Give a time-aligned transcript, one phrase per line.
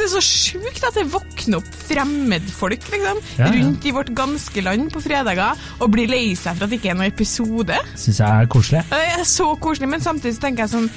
[0.00, 3.50] syns det er så sjukt at det våkner opp fremmedfolk liksom, Ja, ja.
[3.56, 6.92] rundt i vårt ganske land på fredager og blir lei seg for at det ikke
[6.94, 7.76] er noen episode.
[7.94, 8.84] Syns jeg er koselig.
[8.90, 10.88] Det er så koselig, men samtidig så tenker jeg sånn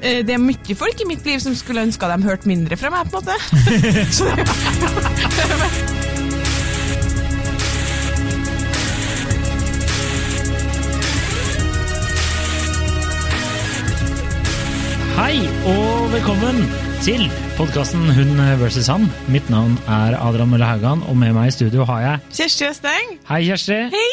[0.00, 2.92] eh, det er mye folk i mitt liv som skulle ønske de hørte mindre fra
[2.94, 3.36] meg, på en måte.
[4.16, 4.46] Så det,
[15.16, 16.58] Hei og velkommen
[17.04, 17.26] til
[17.56, 19.06] podkasten Hun versus han.
[19.32, 23.16] Mitt navn er Adrian Mølle Haugan, og med meg i studio har jeg Kjersti Østeng,
[23.28, 23.78] Hei, Kjersti.
[23.92, 24.06] hei!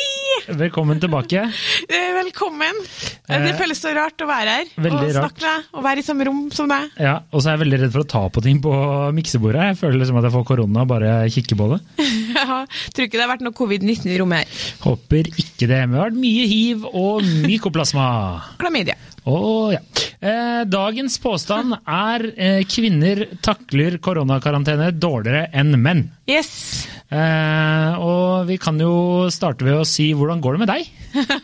[0.59, 1.45] Velkommen tilbake.
[1.87, 2.79] Velkommen.
[3.29, 5.83] Eh, Det Eh, føles så rart å være her veldig og snakke med deg og
[5.85, 6.89] være i samme rom som deg.
[6.99, 8.73] Ja, Og så er jeg veldig redd for å ta på ting på
[9.13, 9.61] miksebordet.
[9.69, 11.79] Jeg føler liksom at jeg får korona og bare kikker på det.
[12.33, 14.47] Jeg tror ikke det har vært noe covid-19 i rommet her.
[14.83, 15.79] Håper ikke det.
[15.87, 18.41] Men det har vært mye hiv og mykoplasma.
[18.59, 18.95] Klamydia.
[19.29, 19.79] Å ja.
[20.23, 26.05] Eh, dagens påstand er eh, kvinner takler koronakarantene dårligere enn menn.
[26.31, 26.87] Yes.
[27.13, 30.91] Eh, og vi kan jo starte ved å si hvordan går det med deg?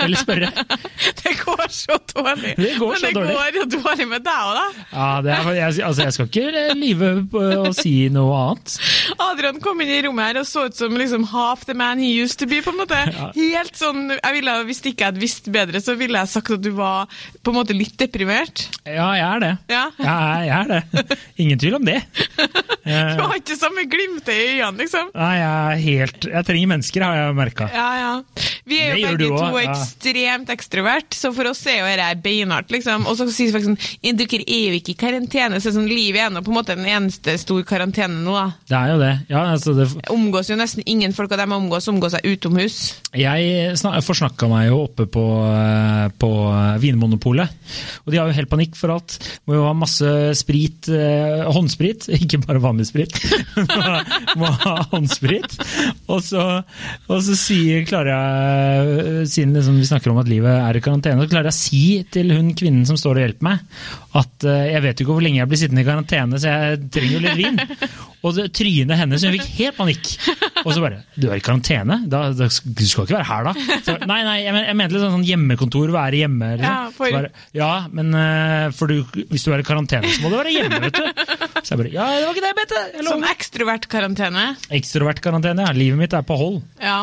[0.02, 0.48] Eller spørre.
[1.20, 2.56] Det går så dårlig.
[2.58, 3.34] Det går Men så det dårlig.
[3.38, 4.86] går jo dårlig med deg òg, da.
[4.94, 8.74] Ja, det er, jeg, altså, jeg skal ikke lyve på å si noe annet.
[9.22, 12.10] Adrian kom inn i rommet her og så ut som liksom half the man he
[12.24, 12.64] used to be.
[12.66, 12.98] på en måte.
[13.38, 16.66] Helt sånn, jeg ville, Hvis ikke jeg hadde visst bedre, så ville jeg sagt at
[16.66, 17.06] du var
[17.46, 18.66] på en måte litt deprimert.
[18.90, 19.54] Ja, jeg er det.
[19.76, 19.86] Ja.
[20.02, 21.20] Ja, jeg er det.
[21.46, 22.00] Ingen tvil om det.
[22.90, 25.12] Du har ikke samme glimtet i øynene, liksom.
[25.14, 27.68] Nei, jeg er helt Jeg trenger mennesker, har jeg merka.
[27.74, 28.12] Ja, ja.
[28.70, 33.08] Vi er jo begge to ekstremt ekstrovert, så for oss er jo dette beinhardt, liksom.
[33.10, 36.26] Og så sier folk sånn «Ja, Dere er jo ikke i karantene, så sånn, livet
[36.26, 38.46] er nå på en måte den eneste stor karantene nå, da.
[38.70, 39.14] Det er jo det.
[39.32, 42.80] Ja, altså, det Omgås jo nesten ingen folk, og de omgås omgås seg utomhus.
[43.18, 46.30] Jeg snak- forsnakka meg jo oppe på, eh, på
[46.78, 47.50] Vinmonopolet,
[48.06, 49.16] og de har jo helt panikk for alt.
[49.50, 53.16] Må jo ha masse sprit, eh, håndsprit, ikke bare vanlig sprit.
[54.40, 55.58] Må ha håndsprit.
[56.06, 56.44] Og så,
[57.10, 61.26] og så sier, klarer jeg, siden liksom vi snakker om at livet er i karantene,
[61.26, 61.84] så klarer jeg å si
[62.14, 63.66] til hun kvinnen som står og hjelper meg,
[64.22, 66.86] at eh, jeg vet jo ikke hvor lenge jeg blir sittende i karantene, så jeg
[66.94, 67.62] trenger jo litt vin.
[68.20, 70.10] Og det, trynet hennes, hun fikk helt panikk.
[70.66, 72.02] Og så bare Du er i karantene?
[72.12, 73.54] Da, da, du skal ikke være her, da?
[73.86, 76.50] Så, nei, nei, jeg, men, jeg mente litt sånn, sånn hjemmekontor, være hjemme.
[76.60, 76.68] Liksom.
[76.68, 80.38] Ja, for- bare, ja men eh, du, hvis du er i karantene, så må du
[80.40, 81.24] være hjemme, vet du.
[81.64, 82.84] Så jeg bare Ja, det var ikke det jeg mente!
[83.00, 84.46] Jeg Som ekstrovert karantene.
[85.70, 85.76] Ja.
[85.80, 86.60] Livet mitt er på hold.
[86.84, 87.00] Ja.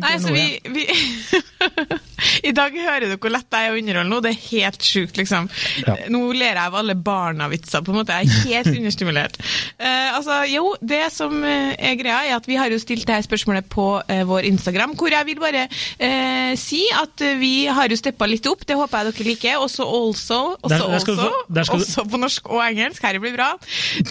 [0.00, 0.86] Nei, så vi, vi
[2.48, 4.20] I dag hører dere hvor lett jeg er å underholde nå.
[4.24, 5.48] Det er helt sjukt, liksom.
[5.86, 5.96] Ja.
[6.12, 8.16] Nå ler jeg av alle barna-vitser, på en måte.
[8.20, 9.38] Jeg er helt understimulert.
[9.80, 13.16] Uh, altså, jo, det som eh, er greia, er at vi har jo stilt det
[13.18, 17.90] her spørsmålet på uh, vår Instagram, hvor jeg vil bare uh, si at vi har
[17.92, 18.66] jo steppa litt opp.
[18.68, 19.58] Det håper jeg dere liker.
[19.64, 23.02] Også also, også, Der- der få- der også på norsk og engelsk.
[23.04, 23.50] Her blir bra.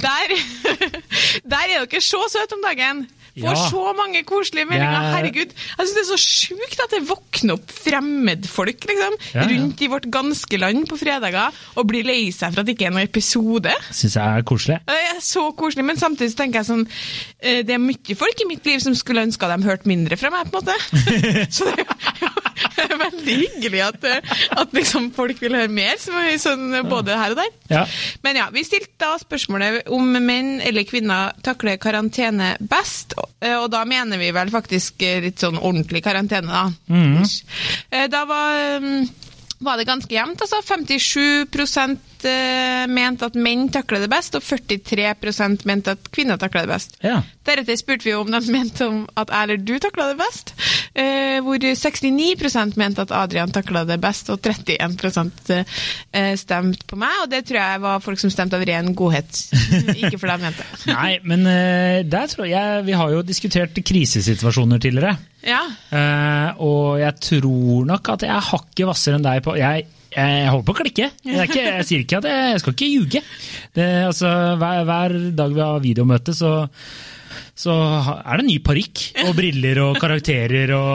[0.02, 0.36] Der,
[1.54, 3.06] der er dere så søte om dagen.
[3.40, 3.70] Får Ja.
[3.70, 5.02] så mange koselige meldinger.
[5.02, 5.54] Jeg- Herregud.
[5.54, 9.48] Jeg syns det er så sjukt at det våkner opp fremmedfolk liksom, Ja, ja.
[9.50, 12.88] rundt i vårt ganske land på fredager og blir lei seg for at det ikke
[12.88, 13.74] er noen episode.
[13.92, 14.80] Syns jeg er koselig.
[14.88, 16.88] Det er så koselig, men samtidig tenker jeg sånn
[17.42, 20.30] eh, Det er mye folk i mitt liv som skulle ønska de hørte mindre fra
[20.30, 21.50] meg, på en måte.
[21.52, 21.86] Så det
[22.92, 24.22] er veldig hyggelig at, eh,
[24.60, 27.52] at liksom folk vil høre mer, som er sånn både her og der.
[27.70, 27.86] Ja.
[28.24, 33.70] Men ja, vi stilte da spørsmålet om menn eller kvinner takler karantene best, og eh,
[33.72, 36.66] da mener vi vel faktisk eh, litt sånn ordentlig karantene, da.
[37.92, 39.10] Eh, Da var, mm,
[39.60, 40.62] var det ganske jevnt, altså.
[40.64, 41.48] 57
[42.28, 46.96] eh, mente at menn takler det best, og 43 mente at kvinner takler det best.
[47.04, 47.20] Ja.
[47.48, 50.54] Deretter spurte vi om de mente om at jeg eller du takla det best,
[50.94, 57.26] eh, hvor 69 mente at Adrian takla det best, og 31 eh, stemte på meg,
[57.26, 59.44] og det tror jeg var folk som stemte av ren godhet,
[59.96, 60.70] ikke for jeg mente.
[60.94, 61.44] Nei, men
[62.10, 65.18] der tror jeg Vi har jo diskutert krisesituasjoner tidligere.
[65.46, 69.86] Ja, Uh, og jeg tror nok at jeg er hakket hvassere enn deg på Jeg,
[70.14, 71.08] jeg holder på å klikke.
[71.26, 73.22] Jeg, ikke, jeg sier ikke at jeg, jeg skal ikke ljuge.
[73.80, 76.54] Altså, hver, hver dag vi har videomøte, så,
[77.60, 77.74] så
[78.24, 80.92] er det ny parykk og briller og karakterer og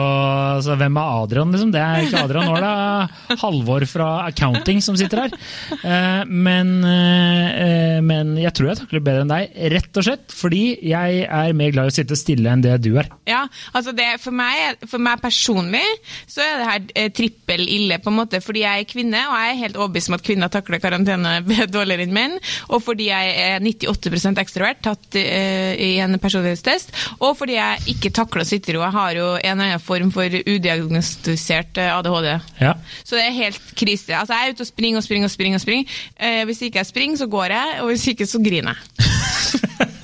[0.57, 1.73] altså, Hvem er Adrian, liksom?
[1.75, 2.47] Det er ikke Adrian.
[2.49, 5.35] Nå er det Halvor fra accounting som sitter her.
[5.75, 10.63] Eh, men, eh, men jeg tror jeg takler bedre enn deg, rett og slett fordi
[10.89, 13.11] jeg er mer glad i å sitte stille enn det du er.
[13.29, 13.43] Ja,
[13.75, 15.85] altså det, for, meg, for meg personlig
[16.25, 19.37] så er det her eh, trippel ille, på en måte, fordi jeg er kvinne, og
[19.37, 21.37] jeg er helt overbevist om at kvinner takler karantene
[21.75, 22.37] dårligere enn menn,
[22.71, 26.17] og fordi jeg er 98 ekstrovert, tatt i en
[26.55, 28.83] personlighetstest, og fordi jeg ikke takler å sitte i ro.
[28.85, 32.31] Jeg har jo en eller annen form for udiagnostisert eh, ADHD.
[32.61, 32.75] Ja.
[33.03, 34.15] Så det er helt krise.
[34.15, 35.59] Altså, jeg er ute og springer og springer og springer.
[35.59, 35.99] og springer.
[36.19, 38.85] Eh, hvis ikke jeg springer, så går jeg, og hvis ikke, så griner jeg.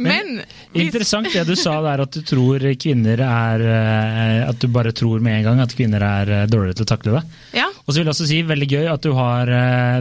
[0.00, 0.38] Men
[0.72, 4.94] Men, Interessant det du sa der, at du tror kvinner er eh, At du bare
[4.96, 7.22] tror med en gang at kvinner er eh, dårligere til å takle det.
[7.60, 7.66] Ja.
[7.84, 9.52] Og så vil jeg også si, veldig gøy at du har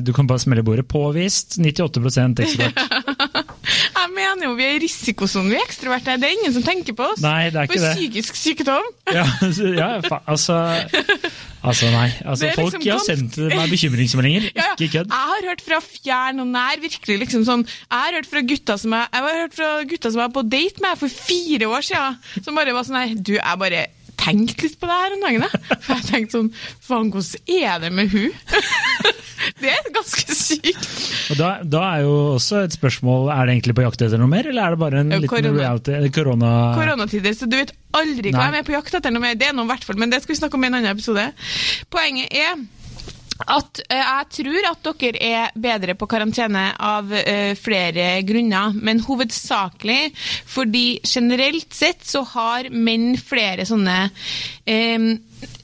[0.08, 0.88] Du kan bare smelle bordet.
[0.88, 2.80] Påvist 98% ekstrovert.
[4.42, 6.16] Mener jo vi er i risikosonen, vi er ekstroverte.
[6.18, 7.20] Det er ingen som tenker på oss.
[7.22, 8.88] Nei, det er ikke For psykisk sykdom.
[9.12, 9.26] Ja,
[9.78, 9.90] ja
[10.26, 10.56] altså
[11.62, 12.08] Altså, nei.
[12.26, 14.48] Altså, er folk liksom har sendt meg bekymringsmeldinger.
[14.58, 14.74] Ja, ja.
[14.80, 15.14] Ikke kødd.
[15.14, 18.80] Jeg har hørt fra fjern og nær, virkelig liksom sånn Jeg har hørt fra gutta
[18.82, 21.70] som jeg, jeg har hørt fra gutta som jeg var på date med for fire
[21.70, 23.86] år siden, som bare var sånn her du, jeg bare
[24.22, 25.50] tenkte litt på det her om dagene.
[25.82, 26.52] For jeg tenkte sånn
[26.86, 28.32] Faen, hvordan er det med hun?
[29.58, 30.90] Det er ganske sykt.
[31.34, 34.30] Og da, da er jo også et spørsmål Er det egentlig på jakt etter noe
[34.30, 35.54] mer, eller er det bare en Ja, liten korona.
[35.58, 35.96] reality?
[35.98, 36.52] eh, Korona...
[36.78, 38.52] Koronatider, så du vet aldri hva Nei.
[38.60, 39.34] jeg er på jakt etter noe mer.
[39.42, 40.94] Det er noe i hvert fall, men det skal vi snakke om i en annen
[40.94, 41.26] episode.
[41.94, 42.62] Poenget er
[43.48, 49.02] at eh, jeg tror at dere er bedre på karantene av eh, flere grunner, men
[49.06, 50.12] hovedsakelig
[50.50, 53.98] fordi generelt sett så har menn flere sånne
[54.66, 55.10] eh,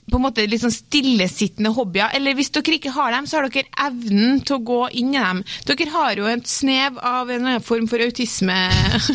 [0.07, 2.13] på en måte litt sånn stillesittende hobbyer.
[2.15, 5.19] Eller hvis dere ikke har dem, så har dere evnen til å gå inn i
[5.19, 5.41] dem.
[5.67, 8.55] Dere har jo et snev av en form for autisme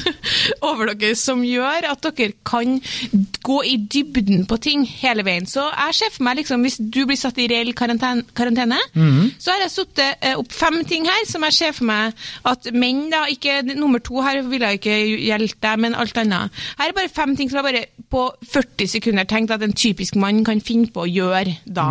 [0.69, 2.77] over dere som gjør at dere kan
[3.43, 5.49] gå i dybden på ting hele veien.
[5.49, 8.81] Så jeg ser for meg liksom, hvis du blir satt i reell karantene, karantene
[9.41, 12.19] så har jeg satt eh, opp fem ting her som jeg ser for meg
[12.49, 16.53] at menn, da, ikke nummer to her vil jeg ikke hjelpe deg, men alt annet.
[16.79, 20.19] Her er bare fem ting som jeg bare på 40 sekunder tenkte at en typisk
[20.21, 21.91] mann kan finne på å gjøre da.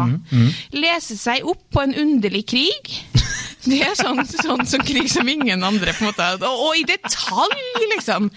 [0.75, 2.91] Lese seg opp på en underlig krig.
[3.61, 6.27] Det er sånn, sånn som krig som ingen andre, på en måte.
[6.47, 7.59] Og, og i detalj,
[7.91, 8.31] liksom.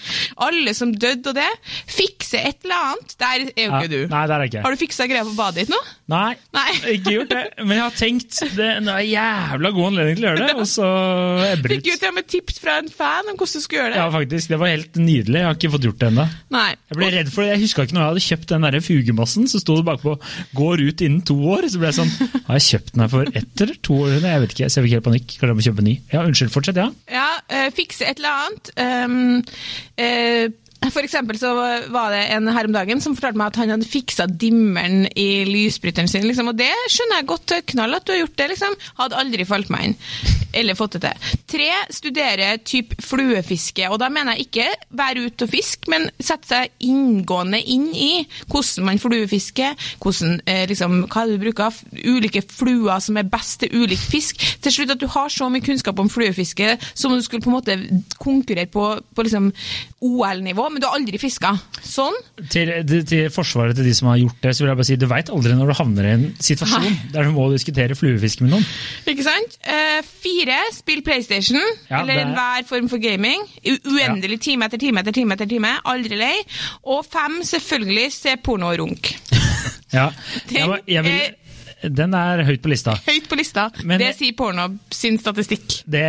[0.44, 1.48] Alle som døde og det.
[1.88, 3.14] Fikse et eller annet.
[3.22, 3.96] Der er jo Ja, du.
[4.12, 4.64] Nei, der er ikke.
[4.66, 5.80] Har du fiksa greia på badet ditt nå?
[6.12, 6.70] Nei, Nei.
[6.98, 7.42] ikke gjort det.
[7.64, 10.66] Men jeg har tenkt det er en jævla god anledning til å gjøre det, og
[10.68, 10.88] så
[11.48, 12.00] ebber Fikk jo ut.
[12.02, 14.00] til og med tips fra en fan om hvordan du skulle gjøre det.
[14.02, 14.50] Ja, faktisk.
[14.52, 15.38] Det var helt nydelig.
[15.40, 16.26] Jeg har ikke fått gjort det ennå.
[16.58, 17.54] Jeg ble redd for det.
[17.54, 20.16] Jeg huska ikke når jeg hadde kjøpt den der fugemassen, så sto det bakpå
[20.60, 21.68] 'går ut innen to år'.
[21.72, 22.12] Så ble jeg sånn
[22.48, 24.20] Har jeg kjøpt den her for ett eller to år?
[24.20, 24.68] Jeg vet ikke.
[24.68, 25.28] Så jeg fikk helt panikk.
[25.38, 25.96] Kanskje jeg må kjøpe en ny.
[26.12, 26.52] Ja, unnskyld.
[26.52, 26.90] Fortsett, ja.
[27.08, 28.70] Ja, øh, fikse et eller annet.
[28.76, 29.44] Um,
[29.96, 30.48] eh,
[30.92, 31.52] for eksempel så
[31.92, 35.44] var det en her om dagen som fortalte meg at han hadde fiksa dimmeren i
[35.48, 36.26] lysbryteren sin.
[36.28, 38.48] Liksom, og det skjønner jeg godt knall at du har gjort det.
[38.54, 38.78] liksom.
[39.00, 39.96] Hadde aldri falt meg inn.
[40.54, 41.38] Eller fått det til.
[41.50, 43.88] Tre, studere typ fluefiske.
[43.90, 48.12] Og da mener jeg ikke være ute og fiske, men sette seg inngående inn i
[48.50, 53.74] hvordan man fluefisker, hvordan, eh, liksom, hva du bruker, ulike fluer som er best til
[53.82, 54.42] ulik fisk.
[54.62, 57.50] Til slutt at du har så mye kunnskap om fluefiske som om du skulle på
[57.50, 57.78] en måte
[58.18, 59.50] konkurrere på, på liksom
[60.04, 61.52] OL-nivå, men du har aldri fiska.
[61.84, 62.16] Sånn.
[62.50, 62.72] Til,
[63.06, 65.30] til, forsvaret til de som har gjort det, så vil jeg bare si du veit
[65.32, 66.94] aldri når du havner i en situasjon Nei.
[67.14, 68.66] der du må diskutere fluefiske med noen.
[69.10, 69.58] Ikke sant?
[69.64, 73.46] Uh, fire, spill PlayStation, Ja, eller er- enhver form for gaming.
[73.64, 75.70] Uendelig uendelig time etter time etter time etter time.
[75.90, 76.34] Aldri lei.
[76.90, 79.14] Og fem, selvfølgelig, se porno og runk.
[79.94, 80.08] Ja,
[80.50, 81.34] Den jeg, jeg vil,
[81.90, 82.94] den er høyt på lista.
[83.06, 83.68] Høyt på lista.
[83.84, 85.82] Men- det sier porno sin statistikk.
[85.84, 86.04] Det,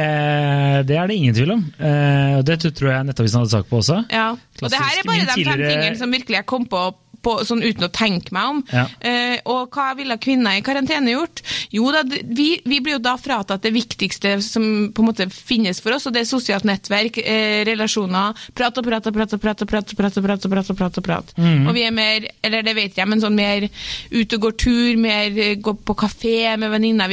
[0.88, 1.64] det er det ingen tvil om.
[1.80, 4.04] Uh, det tror jeg Nettavisen hadde sak på også.
[4.12, 4.30] Ja.
[4.36, 6.84] Og det her er bare de fem tingene som virkelig jeg kom på,
[7.26, 8.62] på, sånn uten å tenke meg om.
[8.72, 8.86] Ja.
[9.00, 11.42] Eh, og hva ville kvinner i karantene gjort?
[11.74, 15.82] Jo da, vi, vi, blir jo da fratatt det viktigste som på en måte finnes
[15.84, 18.36] for oss, og det er sosialt nettverk, eh, relasjoner.
[18.56, 20.66] Prat og prat og prat og prat og prat og prat og prat og prat.
[20.66, 21.34] Og prat, og, prat.
[21.38, 21.68] Mm.
[21.68, 23.68] og vi er mer, eller det vet jeg, men sånn mer
[24.12, 27.12] ute og går tur, mer eh, går på kafé med venninner.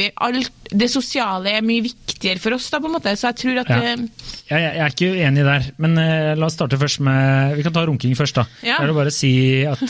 [0.73, 3.13] Det sosiale er mye viktigere for oss, da, på en måte.
[3.19, 3.79] Så jeg tror at ja.
[3.93, 7.75] jeg, jeg, er ikke uenig der, men uh, la oss starte først med Vi kan
[7.75, 8.47] ta runking først, da.
[8.65, 8.79] Ja.
[8.79, 9.33] Jeg vil bare si
[9.69, 9.83] at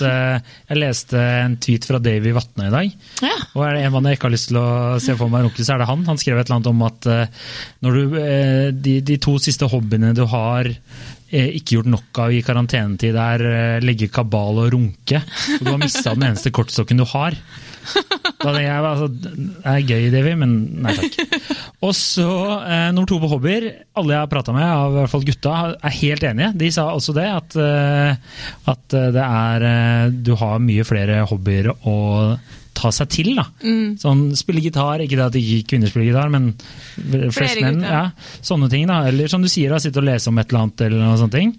[0.69, 2.93] jeg leste en tweet fra Davy Vatne i dag.
[3.23, 3.35] ja.
[3.53, 4.67] Og er det en mann jeg ikke har lyst til å
[5.03, 6.05] se for meg runke, så er det han.
[6.09, 7.41] Han skrev et eller annet om at eh,
[7.85, 12.33] når du, eh, de, de to siste hobbyene du har eh, ikke gjort nok av
[12.33, 15.21] i karantenetid, er eh, legge kabal og runke.
[15.59, 17.37] Og du har mista den eneste kortstokken du har.
[17.83, 19.33] Da tenker jeg, altså, Det
[19.73, 21.17] er gøy, Davy, men nei takk.
[21.83, 22.27] Og så
[22.63, 23.67] eh, nummer to på hobbyer.
[23.99, 26.51] Alle jeg har prata med, av i hvert fall gutta, er helt enige.
[26.63, 28.41] De sa også det, at, eh,
[28.73, 31.97] at det er eh, Du har mye flere hobbyer å
[32.73, 33.31] ta seg til.
[33.37, 33.45] da.
[34.01, 36.51] Sånn Spille gitar, ikke det at ikke kvinner spiller gitar, men
[37.33, 37.81] flest menn.
[37.85, 38.03] Ja,
[38.41, 39.03] sånne ting da.
[39.09, 40.85] Eller som du sier, da, sitte og lese om et eller annet.
[40.87, 41.53] eller noe sånne ting.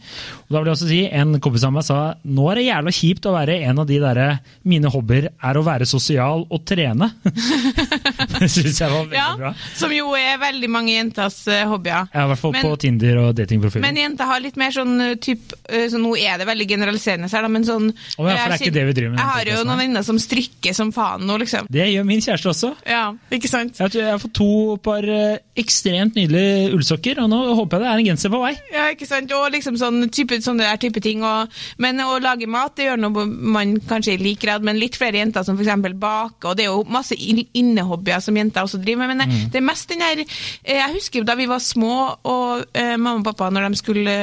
[0.44, 2.94] Og da vil jeg også si, En kompis av meg sa nå er det jævla
[2.98, 4.28] kjipt å være en av de derre
[4.68, 7.10] Mine hobbyer er å være sosial og trene.
[8.56, 9.52] syns jeg var veldig Ja, bra.
[9.74, 12.08] som jo er veldig mange jenters eh, hobbyer.
[12.14, 13.84] Ja, I hvert fall Men- på Tinder og datingprofiler.
[13.84, 17.48] Men jenter har litt mer sånn type eh, så Nå er det veldig generaliserende her,
[17.48, 19.64] men sånn oh, ja, for det er ikke det vi driver med Jeg har jo
[19.68, 21.68] noen venner som strikker som faen nå, liksom.
[21.72, 22.72] Det gjør min kjæreste også.
[22.88, 23.78] Ja, ikke sant?
[23.80, 24.50] Jeg, tror jeg har fått to
[24.84, 28.52] par eh, ekstremt nydelige ullsokker, og nå håper jeg det er en genser på vei.
[28.74, 29.32] Ja, ikke sant?
[29.36, 31.22] Og liksom sånn type, sånne der type ting.
[31.24, 34.98] Og, men å lage mat det gjør noe man kanskje i lik grad, men litt
[34.98, 35.74] flere jenter som f.eks.
[36.00, 36.50] baker.
[36.50, 39.14] Og det er jo masse innehobbyer som jenter også driver med.
[39.14, 41.96] Men det, det er mest den der eh, Jeg husker jo da vi var små
[42.22, 44.16] og eh, mamma og pappa når de skulle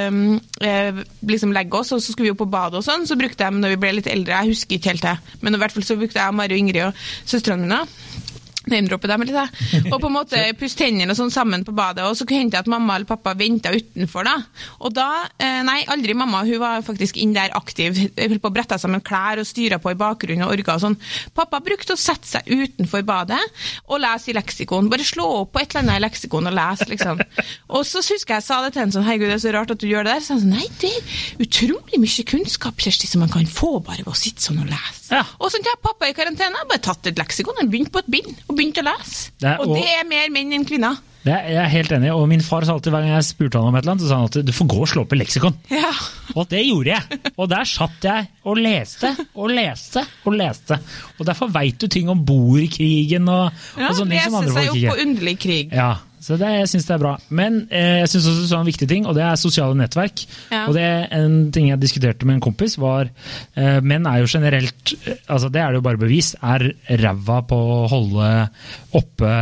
[0.62, 3.48] eh, liksom legge oss, og så skulle vi jo på badet og sånn, så brukte
[3.48, 5.86] de når vi ble litt eldre, jeg husker ikke helt det, men i hvert fall
[5.88, 7.82] så brukte jeg Mari og Ingrid og søstrene mine.
[8.70, 9.84] Name-droppe dem litt, jeg.
[9.94, 12.06] Og på en måte pusse tennene og sånn sammen på badet.
[12.06, 14.36] Og så hendte det at mamma eller pappa venta utenfor, da.
[14.84, 15.08] Og da
[15.42, 16.44] eh, Nei, aldri mamma.
[16.46, 17.98] Hun var faktisk inn der aktiv.
[18.18, 21.00] Holdt på å brette sammen klær og styra på i bakgrunnen og orga og sånn.
[21.38, 23.42] Pappa brukte å sette seg utenfor badet
[23.88, 24.92] og lese i leksikon.
[24.92, 27.22] Bare slå opp på et eller annet i leksikon og lese, liksom.
[27.78, 29.72] Og så husker jeg jeg sa det til henne sånn Herregud, det er så rart
[29.74, 30.24] at du gjør det der.
[30.26, 34.02] Så han sa Nei, det er utrolig mye kunnskap, Kjersti, som man kan få bare
[34.02, 35.12] ved å sitte sånn og lese.
[35.12, 35.22] Ja.
[35.40, 38.10] Og sånn, ja, pappa i karantene har bare tatt et leksikon og begynt på et
[38.12, 39.32] bind og begynte å lese.
[39.40, 41.00] Det er- og og- det er mer menn enn kvinner.
[41.22, 43.60] Det er, jeg er helt enig, og min far sa alltid hver gang jeg spurte
[43.60, 45.12] han om et eller annet, så sa han at du får gå og slå opp
[45.14, 45.54] i leksikon.
[45.70, 45.92] Ja.
[46.34, 47.20] Og det gjorde jeg.
[47.38, 50.80] Og der satt jeg og leste og leste og leste.
[51.20, 54.66] Og derfor veit du ting om boerkrigen og, ja og sånne ting som lese seg
[54.72, 55.72] folk opp på underlig krig.
[55.78, 57.14] Ja, så det, jeg syns det er bra.
[57.34, 60.22] Men eh, jeg syns også du sa en viktig ting, og det er sosiale nettverk.
[60.54, 60.68] Ja.
[60.70, 60.86] Og det
[61.18, 65.50] en ting jeg diskuterte med en kompis, var eh, menn er jo generelt eh, altså
[65.50, 66.68] Det er det jo bare bevist, er
[67.02, 68.30] ræva på å holde
[68.98, 69.34] oppe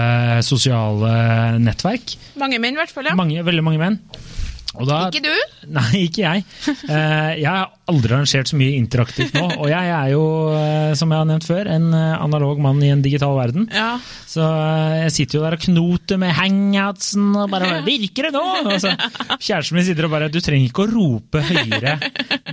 [0.47, 2.15] sosiale nettverk.
[2.39, 3.11] Mange menn, i hvert fall.
[3.11, 3.17] ja.
[3.19, 3.99] Mange, veldig mange menn.
[4.69, 5.33] Da, Ikke du?
[5.73, 6.45] Nei, ikke jeg.
[6.89, 9.45] Eh, jeg har aldri arrangert så mye interaktivt nå.
[9.61, 10.23] Og jeg er jo,
[10.55, 13.67] eh, som jeg har nevnt før, en eh, analog mann i en digital verden.
[13.73, 13.97] Ja.
[14.29, 18.77] Så eh, jeg sitter jo der og knoter med hangoutsen og bare Virker det nå?!
[18.79, 18.91] Så,
[19.39, 21.95] kjæresten min sitter og bare Du trenger ikke å rope høyere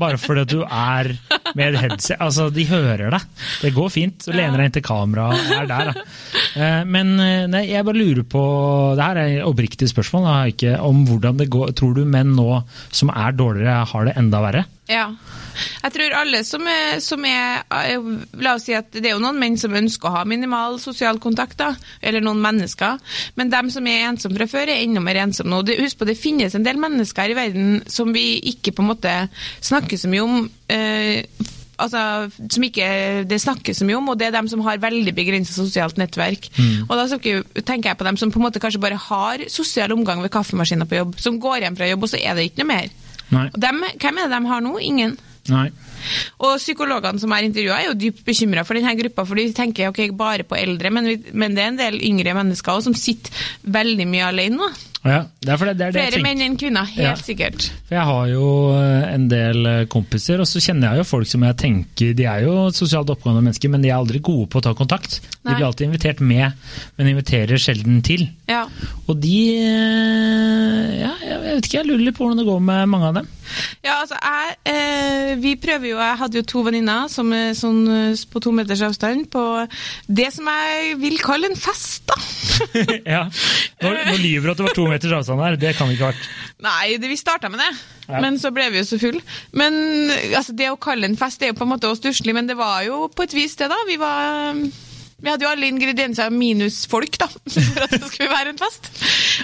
[0.00, 1.10] bare fordi du er
[1.56, 2.18] med et headset.
[2.22, 3.26] Altså, de hører deg.
[3.62, 4.26] Det går fint.
[4.26, 6.68] Du lener deg inn til kameraet og er der, da.
[6.88, 7.14] Men
[7.52, 8.42] nei, jeg bare lurer på
[8.96, 11.74] Det her er et oppriktig spørsmål, da, ikke om hvordan det går.
[11.76, 12.62] Tror du menn nå
[12.94, 14.64] som er dårligere, har det enda verre?
[14.88, 15.08] Ja.
[15.82, 18.08] Jeg tror alle som er, som er eh,
[18.44, 21.18] La oss si at det er jo noen menn som ønsker å ha minimal sosial
[21.22, 21.70] kontakt, da,
[22.04, 22.98] eller noen mennesker.
[23.40, 25.62] Men dem som er ensomme fra før, er enda mer ensomme nå.
[25.66, 28.90] Det- Husk på, det finnes en del mennesker i verden som vi ikke på en
[28.92, 29.14] måte
[29.64, 30.50] snakker så mye om.
[30.68, 31.22] Eh,
[31.76, 32.86] Altså, som ikke
[33.28, 36.46] det snakkes så mye om, og det er dem som har veldig begrenset sosialt nettverk.
[36.88, 40.22] Og da tenker jeg på dem som på en måte kanskje bare har sosial omgang
[40.24, 42.70] ved kaffemaskiner på jobb, som går hjem fra jobb, og så er det ikke noe
[42.72, 42.88] mer.
[43.32, 44.76] Dem, hvem er det de har nå?
[44.82, 45.16] Ingen.
[45.50, 45.68] Nei.
[46.42, 49.90] Og psykologene som er intervjua, er jo dypt bekymra for denne gruppa, for de tenker
[49.90, 52.98] ok, bare på eldre, men, vi, men det er en del yngre mennesker også, som
[52.98, 54.70] sitter veldig mye alene nå.
[55.08, 57.14] Ja, det er, det, det er Flere menn enn kvinner, helt Ja.
[57.22, 57.68] sikkert.
[57.88, 61.28] For jeg har jo eh, en del eh, kompiser, og så kjenner jeg jo folk
[61.30, 64.58] som jeg tenker De er jo sosialt oppgående mennesker, men de er aldri gode på
[64.60, 65.20] å ta kontakt.
[65.46, 66.52] De blir alltid invitert med,
[66.98, 68.26] men inviterer sjelden til.
[68.50, 68.64] Ja.
[69.06, 72.88] Og de eh, Ja, jeg vet ikke, jeg lurer litt på hvordan det går med
[72.90, 73.28] mange av dem.
[73.86, 77.84] Ja, altså, jeg, eh, vi prøver jo, jeg hadde jo to venninner som er sånn
[78.32, 79.42] på to meters avstand på
[80.10, 82.16] det som jeg vil kalle en fest, da.
[83.14, 83.22] ja.
[83.84, 86.10] Nå, nå lyver du at det var to meters avstand her, det kan ikke ha
[86.14, 86.26] vært.
[86.66, 87.70] Nei, det, vi starta med det,
[88.08, 88.20] Ja.
[88.22, 89.20] men så ble vi jo så full.
[89.52, 89.76] Men
[90.32, 92.48] altså, det å kalle en fest det er jo på en måte også stusslig, men
[92.50, 93.78] det var jo på et vis det, da.
[93.88, 94.54] Vi var
[95.16, 97.24] vi hadde jo alle ingredienser minus folk, da,
[97.54, 98.90] for at det skulle være en fest.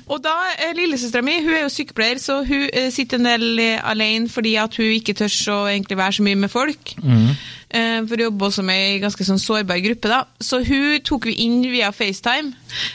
[0.04, 3.62] Og da, eh, Lillesøstera mi hun er jo sykepleier, så hun eh, sitter en del
[3.80, 6.92] alene fordi at hun ikke tør å egentlig være så mye med folk.
[7.00, 7.32] Eh,
[7.72, 10.10] For å jobbe også med ei ganske sånn sårbar gruppe.
[10.10, 10.24] da.
[10.42, 12.52] Så hun tok vi inn via FaceTime.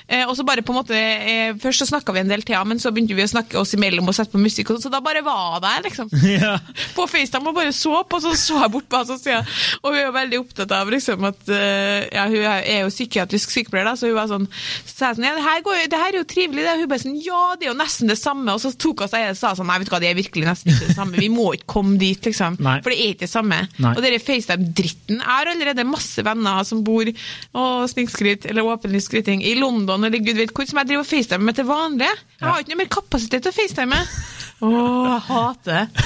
[0.08, 2.58] Eh, og så bare på en måte, eh, Først så snakka vi en del til,
[2.66, 4.68] men så begynte vi å snakke oss imellom og sette på musikk.
[4.68, 6.10] sånn, Så da bare var jeg der, liksom.
[6.42, 6.58] ja.
[6.96, 9.18] På FaceTime og bare så på, så så jeg bort på henne.
[9.18, 9.38] Så
[9.84, 13.52] og hun er jo veldig opptatt av liksom, at eh, ja, Hun er jo psykiatrisk
[13.54, 14.48] sykepleier, da, så hun var sånn
[14.86, 16.64] Så jeg sånn Ja, det her, går, det her er jo trivelig.
[16.66, 16.74] Det.
[16.74, 18.54] Og hun bare sånn Ja, det er jo nesten det samme.
[18.54, 20.12] Og så tok hun seg i det og sa sånn Nei, vet du hva, det
[20.12, 21.22] er virkelig nesten ikke det samme.
[21.22, 22.58] Vi må ikke komme dit, liksom.
[22.64, 22.78] Nei.
[22.86, 23.60] For det er ikke det samme.
[23.84, 23.94] Nei.
[23.94, 24.22] Og denne
[24.68, 30.20] FaceTime-dritten Jeg har allerede masse venner som bor og snikskryt, eller skryting, i London eller
[30.20, 32.10] gud vet hvor, som jeg driver og facetimer med til vanlig.
[32.40, 34.02] Jeg har ikke noe mer kapasitet til å FaceTime.
[34.68, 36.04] Åh, jeg hater det.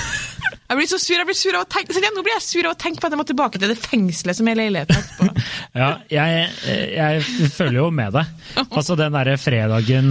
[0.72, 2.68] Jeg blir så sur, jeg blir sur av å tenke, så nå blir jeg sur
[2.68, 5.28] av å tenke på at jeg må tilbake til det fengselet som er leiligheten etterpå.
[5.72, 6.50] Ja, jeg,
[6.98, 8.32] jeg følger jo med deg.
[8.76, 10.10] Altså den derre fredagen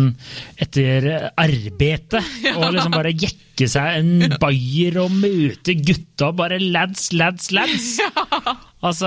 [0.61, 2.23] etter arbeidet,
[2.55, 7.99] og liksom bare jekke drikke seg en bayer og møte gutta, bare lads, lads, lads.
[8.81, 9.05] Altså,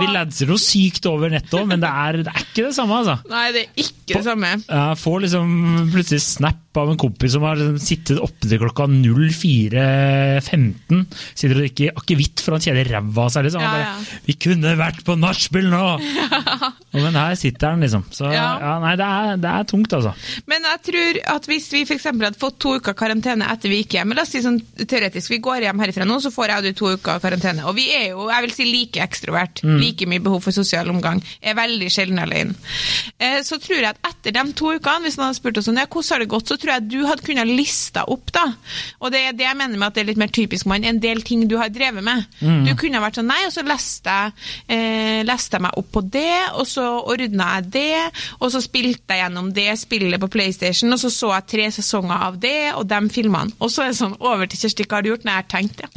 [0.00, 2.96] Vi ladser noe sykt over nettet òg, men det er, det er ikke det samme,
[3.04, 3.14] altså.
[3.30, 4.48] Nei, det er ikke det samme.
[4.66, 5.52] Jeg får liksom
[5.92, 11.04] plutselig snap av en kompis som har liksom sittet oppe til klokka 04.15.
[11.36, 13.44] Sitter og drikker akevitt for han kjeder ræva av seg.
[13.46, 13.62] Liksom.
[13.62, 14.18] Han Ja, ja.
[14.26, 15.82] Vi kunne vært på nachspiel nå!
[16.92, 18.02] Og Men her sitter han, liksom.
[18.12, 18.72] Så ja, Ja.
[18.82, 20.10] nei, det er, det er tungt, altså.
[20.50, 23.91] Men jeg tror at hvis vi eksempel hadde fått to uker karantene etter vi gikk
[23.98, 26.66] hjem, la oss si sånn teoretisk, vi går hjem herifra nå, så får jeg og
[26.66, 27.64] du to uker karantene.
[27.68, 29.62] Og vi er jo, jeg vil si, like ekstrovert.
[29.80, 31.22] Like mye behov for sosial omgang.
[31.42, 32.56] Er veldig sjelden alene.
[33.18, 35.80] Eh, så tror jeg at etter de to ukene, hvis noen hadde spurt oss sånn,
[35.80, 38.46] ja, hvordan har det gått, så tror jeg at du hadde kunnet lista opp, da.
[39.00, 41.00] Og det er det jeg mener med at det er litt mer typisk mann, en
[41.02, 42.26] del ting du har drevet med.
[42.66, 44.32] Du kunne vært sånn, nei, og så leste jeg,
[44.74, 48.02] eh, leste jeg meg opp på det, og så ordna jeg det,
[48.40, 52.26] og så spilte jeg gjennom det spillet på PlayStation, og så så jeg tre sesonger
[52.28, 53.54] av det, og de filmene.
[53.62, 55.24] Og så er det sånn, over til Kjersti, hva har du gjort?
[55.28, 55.88] Nei, jeg har tenkt, ja.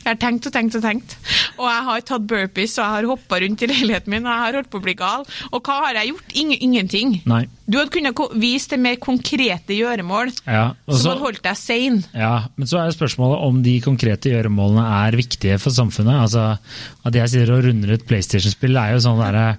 [0.00, 1.12] Jeg har tenkt og tenkt og tenkt.
[1.60, 4.40] Og jeg har tatt burpees, og jeg har hoppa rundt i leiligheten min, og jeg
[4.46, 5.26] har holdt på å bli gal.
[5.52, 6.32] Og hva har jeg gjort?
[6.40, 7.12] Ingen, ingenting.
[7.28, 7.42] Nei.
[7.70, 11.42] Du hadde kunnet vise vist til mer konkrete gjøremål Ja, også, som så- hadde holdt
[11.44, 12.00] deg sein.
[12.16, 16.16] Ja, men så er spørsmålet om de konkrete gjøremålene er viktige for samfunnet.
[16.24, 16.58] Altså,
[17.04, 19.58] At jeg sitter og runder et PlayStation-spill, er jo sånn derre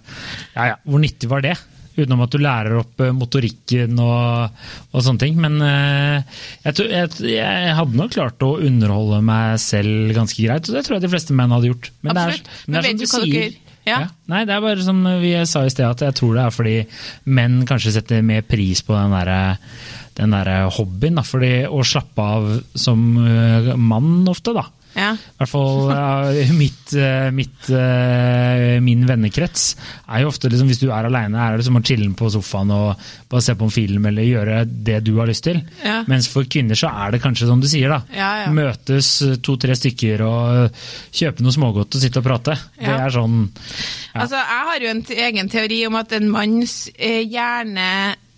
[0.55, 1.55] Ja ja, hvor nyttig var det?
[1.97, 4.61] Utenom at du lærer opp eh, motorikken og,
[4.93, 5.39] og sånne ting.
[5.43, 10.69] Men eh, jeg, tror- jeg, jeg hadde nok klart å underholde meg selv ganske greit,
[10.71, 11.91] og det tror jeg de fleste menn hadde gjort.
[12.01, 12.55] Men det er, Absolutt.
[12.67, 13.35] men det er vet som du du hva sier.
[13.41, 13.97] dere- Ja.
[14.29, 16.75] Nei, det er bare som vi sa i sted, at jeg tror det er fordi
[17.33, 19.39] menn kanskje setter mer pris på den derre
[20.19, 21.15] den der hobbyen.
[21.17, 24.67] Da, fordi å slappe av som eh, mann ofte, da.
[24.93, 25.13] Ja.
[25.15, 29.65] I hvert fall uh, mitt, uh, mitt, uh, min vennekrets
[30.11, 32.73] er jo ofte liksom, Hvis du er aleine, er det som å chille på sofaen
[32.75, 35.61] og bare se på en film eller gjøre det du har lyst til.
[35.85, 36.01] Ja.
[36.11, 38.01] Mens for kvinner så er det kanskje som du sier, da.
[38.15, 38.31] Ja.
[38.51, 40.81] Møtes to-tre stykker og
[41.15, 42.57] kjøpe noe smågodt og sitte og prate.
[42.75, 43.45] Det er sånn.
[44.11, 47.87] Altså, jeg har jo en egen teori om at en manns hjerne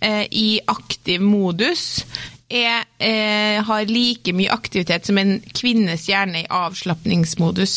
[0.04, 2.04] i aktiv modus
[2.54, 7.76] er, eh, har like mye aktivitet som en kvinnes hjerne i avslapningsmodus.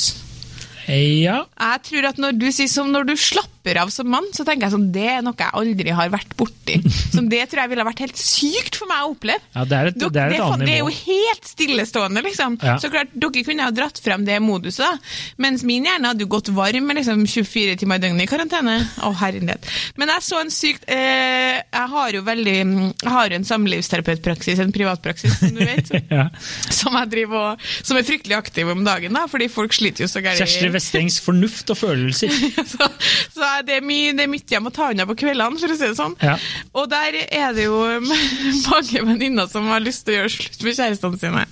[0.88, 1.41] Ja.
[1.60, 4.67] Jeg tror at når du sier som når du slapper av som mann, så tenker
[4.69, 6.77] jeg sånn, det er noe jeg aldri har vært borti.
[7.17, 9.41] Som det tror jeg ville vært helt sykt for meg å oppleve.
[9.55, 10.65] Ja, det er et- Dere- det er et annet nivå.
[10.67, 12.57] det er jo helt stillestående, liksom.
[12.63, 12.77] Ja.
[12.79, 14.97] Så klart, dere kunne ha dratt frem det moduset, da.
[15.43, 18.77] Mens min hjerne hadde jo gått varm med liksom 24 timer i døgnet i karantene.
[19.03, 19.68] Å, herlighet.
[19.98, 22.55] Men jeg så en sykt eh, Jeg har jo veldig
[23.01, 25.89] Jeg har jo en samlivsterapeutpraksis, en privatpraksis, som du vet.
[26.11, 26.27] ja.
[26.70, 30.09] Som jeg driver og Som er fryktelig aktiv om dagen, da, fordi folk sliter jo
[30.11, 30.39] så gærent.
[30.44, 32.31] Kjersti Vestengs fornuft og følelser.
[32.74, 32.89] så,
[33.33, 35.77] så det er mye, det er mye jeg må ta unna på kveldene, for å
[35.77, 36.15] si det sånn.
[36.24, 36.35] Ja.
[36.77, 37.77] Og der er det jo
[38.72, 41.46] mange venninner som har lyst til å gjøre slutt med kjærestene sine.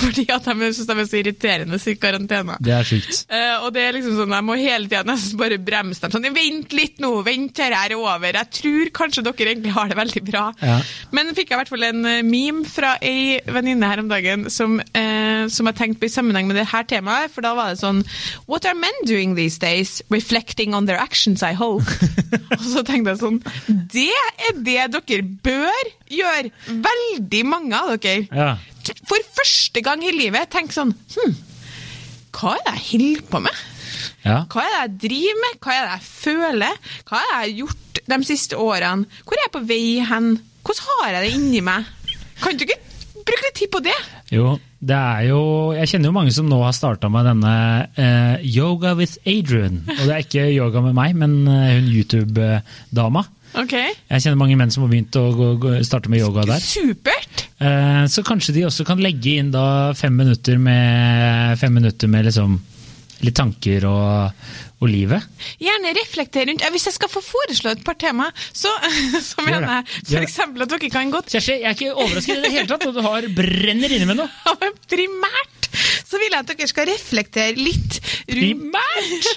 [0.00, 2.58] Fordi at de syns de er så irriterende i karantene.
[2.64, 3.22] Det er sjukt.
[3.30, 6.14] Uh, og det er liksom sånn, Jeg må hele tida nesten bare bremse dem.
[6.14, 8.38] sånn, Vent litt nå, vent til dette er over.
[8.40, 10.44] Jeg tror kanskje dere egentlig har det veldig bra.
[10.62, 10.78] Ja.
[11.16, 14.48] Men fikk jeg i hvert fall en eh, meme fra ei venninne her om dagen
[14.52, 17.32] som, uh, som jeg tenkte på i sammenheng med det her temaet.
[17.34, 18.02] For da var det sånn
[18.50, 20.00] What are men doing these days?
[20.12, 22.10] Reflecting on their actions, Hope.
[22.56, 23.38] og så tenkte jeg sånn
[23.90, 26.52] Det er det dere bør gjøre!
[26.86, 28.26] Veldig mange av dere.
[28.30, 28.54] Ja.
[29.08, 31.36] For første gang i livet tenk sånn Hm,
[32.36, 33.62] hva er det jeg holder på med?
[34.24, 34.42] Ja.
[34.52, 35.58] Hva er det jeg driver med?
[35.64, 36.80] Hva er det jeg føler?
[37.08, 39.20] Hva er det jeg har gjort de siste årene?
[39.24, 40.30] Hvor er jeg på vei hen?
[40.66, 41.88] Hvordan har jeg det inni meg?
[42.40, 42.80] Kan du ikke
[43.26, 43.96] bruke litt tid på det?
[44.32, 45.40] Jo, det er jo
[45.76, 47.54] Jeg kjenner jo mange som nå har starta med denne
[48.00, 49.82] eh, Yoga with Adrian.
[49.84, 53.26] Og det er ikke yoga med meg, men eh, hun YouTube-dama.
[53.60, 53.92] Okay.
[54.08, 56.62] Jeg kjenner mange menn som har begynt å gå, gå, starte med yoga der.
[56.62, 57.46] supert!
[57.60, 62.30] Eh, så kanskje de også kan legge inn da fem minutter med, fem minutter med
[62.30, 62.56] liksom
[63.24, 64.44] litt tanker og,
[64.80, 65.24] og livet.
[65.60, 68.72] Gjerne reflektere rundt Hvis jeg skal få foreslå et par tema, så,
[69.30, 70.38] så mener jeg f.eks.
[70.46, 73.02] at dere kan godt Kjersti, jeg er ikke overrasket i det hele tatt, og du
[73.04, 74.30] har brenner inne med noe.
[74.50, 78.00] Ja, men primært så vil jeg at dere skal reflektere litt
[78.34, 79.28] rundt,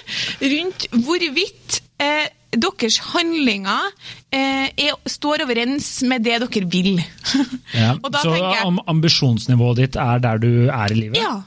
[0.42, 3.88] rundt hvorvidt eh, deres handlinger
[4.34, 6.96] eh, er, står overens med det dere vil.
[7.74, 11.18] Ja, så jeg om ambisjonsnivået ditt er der du er i livet?
[11.18, 11.40] Ja.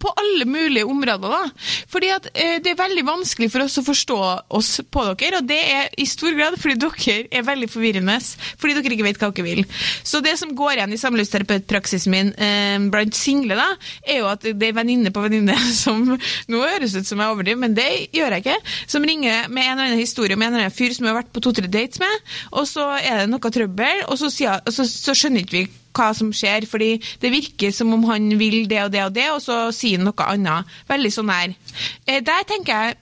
[0.00, 1.32] På alle mulige områder.
[1.32, 1.42] da.
[1.88, 4.18] Fordi at eh, Det er veldig vanskelig for oss å forstå
[4.58, 8.18] oss på dere, og det er i stor grad fordi dere er veldig forvirrende.
[8.60, 9.64] Fordi dere ikke vet hva dere vil.
[10.04, 13.68] Så det som går igjen i samlivsterapeutpraksisen min eh, blant single, da,
[14.06, 17.60] er jo at det er venninne på venninne som Nå høres ut som jeg overdriver,
[17.62, 18.58] men det gjør jeg ikke.
[18.90, 21.20] Som ringer med en eller annen historie om en eller annen fyr som hun har
[21.22, 24.74] vært på to-tre dates med, og så er det noe trøbbel, og så, sier, og
[24.74, 28.66] så, så skjønner ikke vi hva som skjer, fordi det virker som om han vil
[28.70, 30.76] det og det og det, og så sier han noe annet.
[30.88, 31.54] Veldig sånn her.
[32.06, 32.96] Eh, Der tenker jeg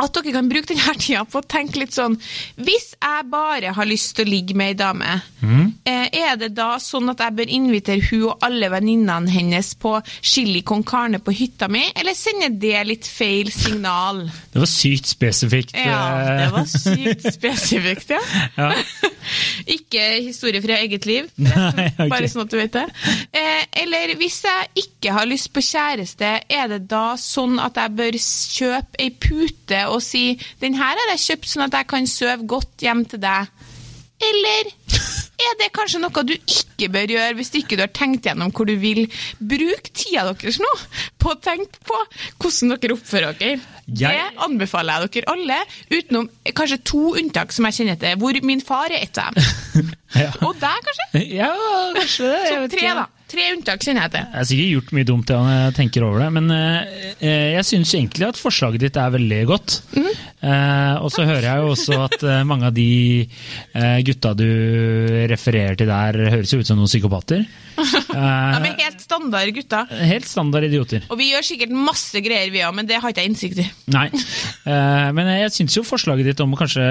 [0.00, 2.16] at dere kan bruke denne tida på å tenke litt sånn
[2.60, 5.66] Hvis jeg bare har lyst til å ligge med ei dame, mm.
[5.86, 10.62] er det da sånn at jeg bør invitere hun og alle venninnene hennes på chili
[10.66, 14.26] con carne på hytta mi, eller sender det litt feil signal?
[14.52, 15.74] Det var sykt spesifikt.
[15.76, 18.20] Ja, det eh, var sykt spesifikt, ja.
[18.60, 18.72] Ja.
[19.76, 22.08] Ikke historie fra eget liv, Nei, okay.
[22.10, 22.86] bare sånn at du vet det.
[23.36, 27.96] Eh, eller hvis jeg ikke har lyst på kjæreste, er det da sånn at jeg
[27.98, 32.06] bør kjøpe ei pute og si 'den her har jeg kjøpt sånn at jeg kan
[32.06, 33.48] sove godt hjem til deg'?
[34.20, 34.68] Eller
[35.40, 38.66] er det kanskje noe du ikke bør gjøre hvis ikke du har tenkt gjennom hvor
[38.68, 39.06] du vil
[39.40, 40.68] bruke tida deres nå
[41.18, 41.96] på å tenke på
[42.38, 43.60] hvordan dere oppfører dere?
[43.88, 45.56] Jeg- Det anbefaler jeg dere alle,
[45.90, 49.44] utenom kanskje to unntak som jeg kjenner til, hvor min far er ett av dem.
[50.14, 50.32] Ja.
[50.42, 51.28] Og deg, kanskje?
[51.36, 51.50] ja,
[51.94, 52.60] kanskje det.
[52.60, 53.06] vet tre, da.
[53.30, 54.24] Tre unntak kjenner jeg til.
[54.24, 57.68] Jeg har sikkert gjort mye dumt når jeg tenker over det, men eh, eh, jeg
[57.68, 59.76] syns egentlig at forslaget ditt er veldig godt.
[59.94, 62.88] Eh, og så hører jeg jo også at mange av de
[64.06, 64.48] gutta du
[65.30, 67.44] refererer til der, høres jo ut som noen psykopater.
[68.10, 69.86] De Eh, er helt standard gutter.
[70.10, 71.04] helt standard idioter.
[71.10, 73.66] Og vi gjør sikkert masse greier, vi òg, men det har ikke jeg innsikt i.
[73.94, 74.06] Nei.
[74.66, 76.84] Eh, men jeg syns jo forslaget ditt om kanskje,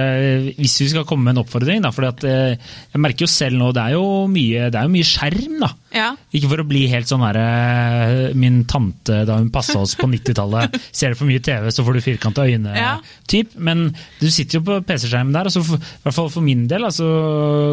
[0.57, 2.57] hvis vi skal komme med en oppfordring, da, for jeg
[2.99, 5.71] merker jo selv nå, det er jo mye, det er jo mye skjerm, da.
[5.89, 6.09] Ja.
[6.37, 10.75] Ikke for å bli helt sånn herre Min tante da hun passa oss på 90-tallet.
[10.93, 12.59] Ser du for mye TV, så får du firkanta Ja.
[12.59, 13.55] øyne-typ.
[13.57, 13.87] Men
[14.19, 17.07] du sitter jo på PC-skjermen der, og så i hvert fall for min del, så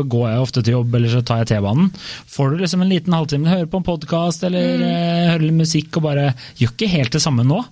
[0.08, 1.90] går jeg ofte til jobb eller så tar jeg T-banen.
[2.36, 4.87] Får du liksom en liten halvtime, hører på en podkast eller mm.
[5.30, 7.62] hører litt musikk og bare Gjør ikke helt det samme nå.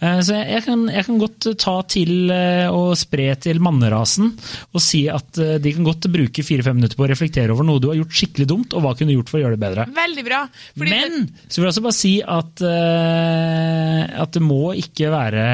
[0.00, 4.32] Eh, Så jeg, jeg, kan, jeg kan godt ta til eh, og spre til mannerasen
[4.72, 7.80] og si at eh, de kan godt bruke fire-fem minutter på å reflektere over noe
[7.82, 9.86] du har gjort skikkelig dumt, og hva kunne du gjort for å gjøre det bedre.
[9.96, 10.42] Veldig bra.
[10.80, 15.44] Men så vil jeg også bare si at, eh, at det må ikke være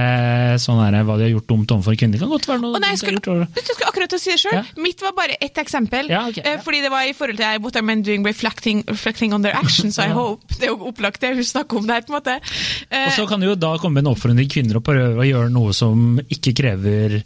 [0.62, 2.16] sånn her, hva de har gjort dumt overfor kvinner.
[2.18, 3.56] Det kan godt være noe Å nei, jeg dumt de har gjort.
[3.56, 4.56] du, skulle akkurat si det sjøl.
[4.58, 4.64] Ja.
[4.84, 6.10] Mitt var bare ett eksempel.
[6.12, 6.60] Ja, ok, Eh, ja.
[6.64, 9.98] Fordi det var i forhold til What are men doing reflecting, reflecting on their actions,
[10.02, 10.42] I hope.
[10.58, 12.34] Det er jo opplagt det hun snakker om der, på en måte.
[12.90, 15.28] Eh, Og så kan det jo da komme en oppfordring til kvinner å prøve å
[15.28, 17.20] gjøre noe som ikke krever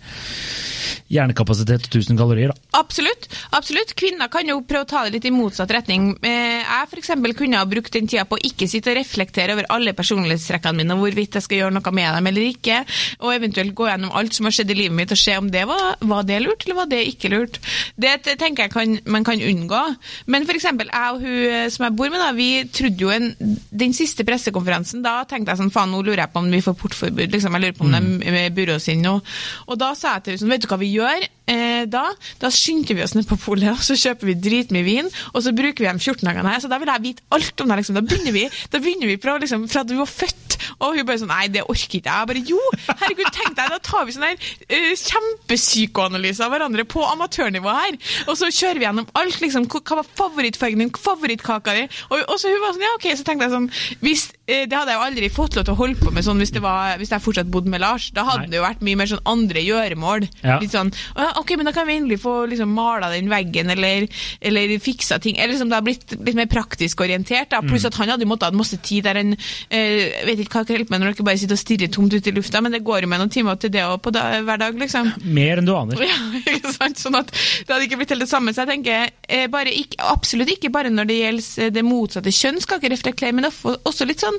[1.12, 2.52] hjernekapasitet og 1000 kalorier.
[2.52, 2.80] Da.
[2.80, 3.28] Absolutt.
[3.56, 3.94] absolutt.
[3.98, 6.12] Kvinner kan jo prøve å ta det litt i motsatt retning.
[6.22, 9.68] Eh, Jeg eksempel kunne ha brukt den tida på å ikke sitte og reflektere over
[9.70, 12.82] alle personlighetstrekkene mine, og hvorvidt jeg skal gjøre noe med dem eller ikke,
[13.20, 15.64] og eventuelt gå gjennom alt som har skjedd i livet mitt og se om det
[15.68, 17.60] var, var det lurt, eller var det ikke lurt.
[17.96, 19.82] Det tenker jeg kan, man kan unngå.
[20.26, 23.30] Men eksempel jeg og hun eh, som jeg bor med, da, vi trodde jo en,
[23.70, 26.76] den siste pressekonferansen, da tenkte jeg sånn, faen, nå lurer jeg på om vi får
[26.80, 29.18] portforbud, liksom, jeg lurer på om de burde oss inn nå.
[29.66, 31.26] Og da sa jeg til henne sånn, vet du hva vi gjør?
[31.46, 32.08] Eh, da,
[32.42, 35.52] da skynder vi oss ned på polet, og så kjøper vi dritmye vin, og så
[35.54, 36.62] bruker vi de 14 dagene her.
[36.64, 37.78] Så da vil jeg vite alt om det.
[37.80, 37.98] Liksom.
[37.98, 41.20] Da begynner vi da begynner vi fra, liksom, fra du var født, og hun bare
[41.22, 42.28] sånn Nei, det orker ikke jeg.
[42.30, 42.58] Bare Jo,
[42.88, 47.98] herregud, tenk deg, da tar vi sånn her uh, kjempepsykoanalyse av hverandre på amatørnivå her.
[48.26, 49.68] Og så kjører vi gjennom alt, liksom.
[49.70, 51.86] Hva var favorittfargen din, favorittkaka di?
[52.10, 53.70] Og, og så hun var sånn, ja, ok, så tenkte jeg sånn
[54.02, 56.38] hvis, eh, Det hadde jeg jo aldri fått lov til å holde på med sånn
[56.38, 58.08] hvis, det var, hvis jeg fortsatt bodde med Lars.
[58.14, 58.52] Da hadde Nei.
[58.52, 60.26] det jo vært mye mer sånn andre gjøremål.
[60.44, 60.58] Ja.
[60.62, 60.92] Litt sånn
[61.40, 64.06] Ok, men da kan vi endelig få liksom mala den veggen, eller,
[64.40, 65.38] eller fiksa ting.
[65.38, 67.50] Eller liksom det har blitt litt mer praktisk orientert.
[67.50, 67.62] Da.
[67.66, 70.64] Pluss at han hadde jo måttet ha masse tid der en eh, vet ikke hva
[70.66, 72.82] kan hjelpe med når dere bare sitter og stirrer tomt ut i lufta, men det
[72.86, 75.10] går jo med noen timer til det og på da, hver dag, liksom.
[75.26, 75.98] Mer enn du aner.
[76.06, 77.00] Ja, ikke sant?
[77.02, 78.54] Sånn at det hadde ikke blitt helt det samme.
[78.54, 82.60] Så jeg tenker eh, ikke, absolutt ikke bare når det gjelder eh, det motsatte kjønn,
[82.62, 84.35] skal ikke reflektere, men også litt sånn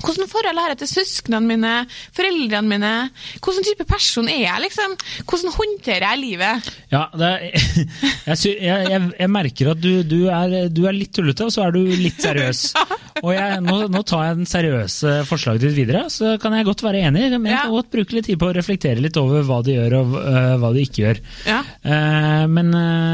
[0.00, 1.74] hvordan forhold har jeg til søsknene mine,
[2.16, 2.92] foreldrene mine?
[3.42, 4.96] Hvordan type person er jeg, liksom?
[5.28, 6.70] Hvordan håndterer jeg livet?
[6.92, 7.60] Ja, det er,
[8.30, 11.76] jeg, jeg, jeg, merker at du, du, er, du er litt tullete, og så er
[11.76, 12.64] du litt seriøs.
[13.20, 16.84] Og jeg, nå, nå tar jeg den seriøse forslaget ditt videre, så kan jeg godt
[16.86, 17.26] være enig.
[17.36, 19.96] Men jeg kan godt bruke litt tid på å reflektere litt over hva de gjør
[19.98, 21.20] og uh, hva de ikke gjør.
[21.44, 21.58] Ja.
[21.84, 23.09] Uh, men øh,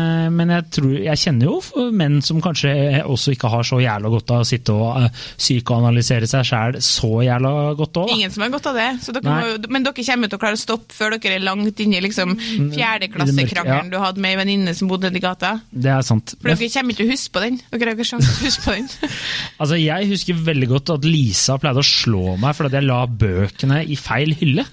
[0.46, 2.72] men jeg, tror, jeg kjenner jo menn som kanskje
[3.04, 5.08] også ikke har så jævla godt av å sitte og øh,
[5.40, 8.12] psykoanalysere seg sjæl så jævla godt òg.
[8.16, 8.88] Ingen som har godt av det.
[9.04, 11.82] Så dere må, men dere kommer til å klare å stoppe før dere er langt
[11.82, 13.92] inne i liksom, Mm, fjerdeklassekrangelen ja.
[13.92, 15.56] du hadde med ei venninne som bodde nedi gata.
[15.70, 16.34] Det er sant.
[16.40, 17.58] For dere kommer ikke til å huske på den.
[17.72, 18.88] Dere har ikke sjanse til å huske på den.
[19.62, 23.78] Altså, Jeg husker veldig godt at Lisa pleide å slå meg fordi jeg la bøkene
[23.88, 24.66] i feil hylle.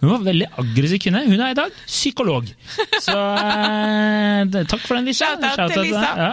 [0.00, 1.24] Hun var veldig aggressiv kvinne.
[1.28, 2.48] Hun er i dag psykolog.
[3.04, 5.30] Så eh, takk for den, Lisa.
[5.36, 5.84] Shout-out til.
[5.86, 6.10] Lisa.
[6.18, 6.30] Ja.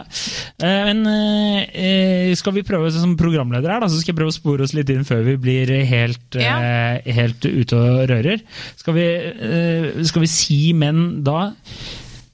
[0.64, 4.40] Eh, men eh, skal vi prøve som programleder her, da, så skal jeg prøve å
[4.40, 8.44] spore oss litt inn før vi blir helt, eh, helt ute og rører.
[8.80, 9.08] Skal vi,
[10.08, 11.50] skal vi si menn da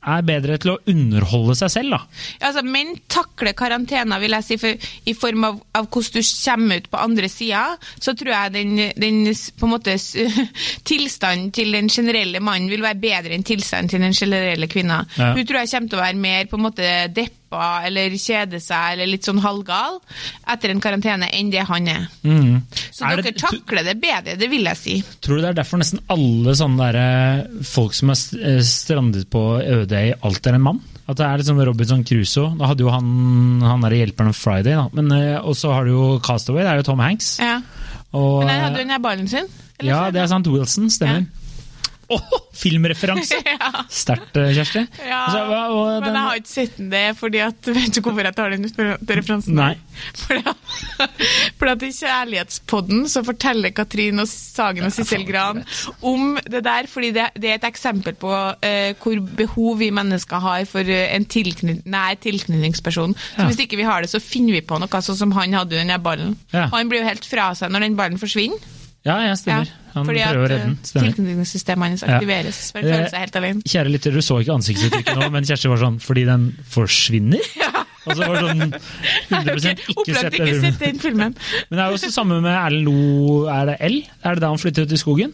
[0.05, 2.01] er bedre til å underholde seg selv, da.
[2.47, 6.81] Altså, menn takler karantena, vil jeg si, for, i form av, av hvordan du kommer
[6.81, 7.63] ut på andre sida.
[7.99, 9.21] Så tror jeg den, den
[9.65, 9.95] måte
[10.89, 15.03] tilstanden til den generelle mannen vil være bedre enn tilstanden til den generelle kvinna.
[15.17, 15.33] Ja.
[15.35, 18.93] Hun tror jeg kommer til å være mer på en måte deppa eller kjede seg
[18.93, 19.99] eller litt sånn halvgal
[20.51, 22.07] etter en karantene enn det han er.
[22.23, 22.61] Mm.
[22.91, 25.03] Så Er dere det- takler det bedre, det vil jeg si.
[25.21, 29.29] Tror du det er derfor nesten alle sånne der, eh, folk som er eh, strandet
[29.29, 30.81] på øde i alt er en mann?
[31.07, 32.57] At det er sånn Robinson Crusoe.
[32.57, 34.89] Da hadde jo han, han der hjelperen Friday, da.
[34.91, 37.37] Men eh, Og så har du jo Castaway, det er jo Tom Hanks.
[37.39, 37.61] Ja.
[38.11, 39.45] Og, Men han hadde jo den her ballen sin.
[39.79, 40.47] eller ja, det er sant.
[40.47, 41.27] Wilson, stemmer.
[42.13, 43.41] Åh, filmreferanse!
[43.55, 43.85] Ja.
[43.89, 44.81] Sterkt, eh, Kjersti.
[45.05, 48.01] Ja, Altså, og, og men jeg har ikke sett den, det fordi at Vet du
[48.03, 49.55] hvorfor jeg tar den referansen?
[49.57, 49.73] Nei.
[50.19, 50.41] Fordi
[51.59, 55.63] fordi at i Kjærlighetspodden så forteller Katrin og Sagen og Sissel Gran
[56.05, 60.43] om det der, fordi det, det er et eksempel på uh, hvor behov vi mennesker
[60.43, 63.15] har for eh, en tilkny nær tilknytningsperson.
[63.15, 63.49] Så Ja.
[63.49, 65.91] Hvis ikke vi har det, så finner vi på noe, sånn som han hadde den
[66.03, 66.35] ballen.
[66.53, 66.67] Ja.
[66.73, 68.74] Han blir jo helt fra seg når den ballen forsvinner.
[69.05, 69.69] Ja, jeg stemmer.
[69.93, 70.71] Han fordi prøver å redde den.
[70.71, 71.11] eh, Stemmer.
[71.13, 72.07] tilknytningssystemet hans Ja.
[72.17, 72.59] aktiveres.
[72.71, 73.61] For å føle føler seg helt alene.
[73.69, 77.39] Kjære lytter, du så ikke ansiktsuttrykket nå, men Kjersti var sånn fordi den forsvinner?
[78.05, 78.73] Og så var det sånn
[79.29, 79.55] 100
[79.93, 81.35] ikke sett ikke sett den filmen.
[81.69, 83.95] Men det er jo også samme med Erlend Lo, er det L?
[84.25, 85.33] Er det da han flytter ut i skogen?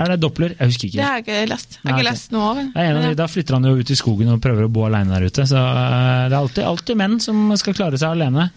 [0.00, 0.54] Er det Doppler?
[0.56, 0.98] Jeg husker ikke.
[0.98, 1.76] Det har jeg ikke lest.
[1.76, 3.12] Jeg har Nei, ikke lest noe av det.
[3.20, 5.46] Da flytter han jo ut i skogen og prøver å bo alene der ute.
[5.50, 8.48] Så eh, det er alltid, alltid menn som skal klare seg alene.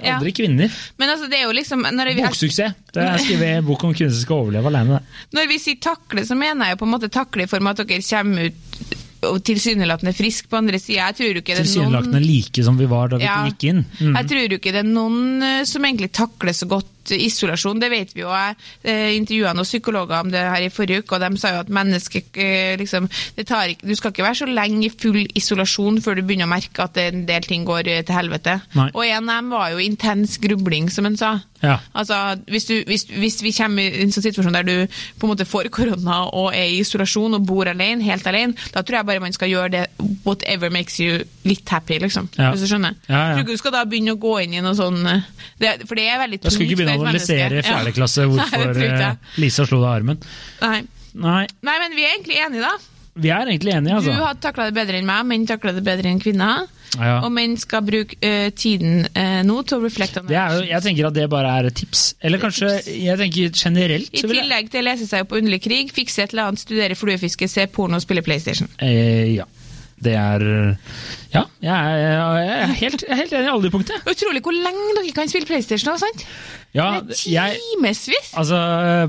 [0.00, 0.16] Ja.
[0.16, 0.72] Aldri kvinner.
[1.00, 2.76] Men altså, det er jo liksom når vi, Boksuksess.
[2.96, 5.00] Det er skrevet bok om kvinner som skal overleve alene.
[5.36, 7.76] når vi sier takle, så mener jeg jo på en måte takle i form av
[7.76, 8.94] at dere kommer ut
[9.26, 11.08] og tilsynelatende frisk på andre sida.
[11.16, 13.38] Tilsynelatende noen like som vi var da vi Ja.
[13.48, 13.84] gikk inn.
[13.98, 14.14] Mm.
[14.16, 17.80] Jeg tror jo ikke det er noen eh, som egentlig takler så godt isolasjon.
[17.80, 18.32] Det vet vi jo.
[18.32, 21.62] Jeg eh, intervjua noen psykologer om det her i forrige uke, og de sa jo
[21.64, 26.00] at mennesket eh, liksom det tar Du skal ikke være så lenge i full isolasjon
[26.02, 28.58] før du begynner å merke at en del ting går eh, til helvete.
[28.78, 28.88] Nei.
[28.94, 31.36] Og en av dem var jo intens grubling, som han sa.
[31.62, 31.78] Ja.
[31.94, 34.74] Altså, hvis, du, hvis, hvis vi kommer i en sånn situasjon der du
[35.18, 38.82] på en måte får korona og er i isolasjon og bor alene, helt alene, da
[38.82, 39.84] tror jeg bare man skal gjøre det
[40.26, 42.28] whatever makes you litt happy, liksom.
[42.36, 42.50] Ja.
[42.52, 42.98] Hvis du skjønner.
[43.08, 43.24] Ja, ja.
[43.26, 45.00] Jeg tror ikke du skal da begynne å gå inn i noe sånn
[45.60, 48.82] det, For det er veldig Da skal ikke begynne analysere i fjerde klasse Nei, hvorfor
[48.82, 49.00] jeg.
[49.00, 50.20] eh, Lisa slo deg armen.
[50.62, 50.82] Nei.
[51.16, 52.74] Nei, Nei, men vi er egentlig enige, da.
[53.16, 54.16] vi er egentlig enige, Du altså.
[54.24, 56.66] har takla det bedre enn meg, menn takler det bedre enn kvinner.
[56.96, 57.18] Ja.
[57.26, 60.82] Og menn skal bruke uh, tiden uh, nå til å reflekte on Det jo, jeg
[60.84, 62.04] tenker at det bare er et tips.
[62.24, 65.90] Eller kanskje jeg tenker generelt I tillegg til å lese seg opp på underlig krig,
[65.92, 68.68] fikse et eller annet, studere fluefiske, se porno og spille PlayStation.
[68.78, 69.44] eh, Ja.
[70.02, 70.42] Det er
[71.32, 74.02] Ja, jeg er, jeg er, helt, jeg er helt enig i alle de punktene.
[74.12, 75.88] Utrolig hvor lenge dere kan spille PlayStation.
[75.92, 76.24] da, sant?
[76.76, 76.86] Ja,
[77.24, 78.34] jeg, Timevis!
[78.36, 78.58] Altså,